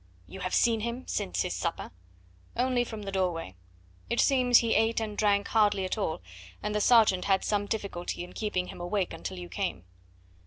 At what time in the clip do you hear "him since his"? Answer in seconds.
0.79-1.53